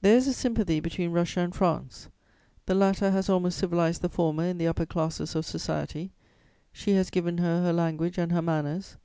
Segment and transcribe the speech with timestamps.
[0.00, 2.08] "There is a sympathy between Russia and France;
[2.66, 6.10] the latter has almost civilized the former in the upper classes of society;
[6.72, 8.96] she has given her her language and her manners.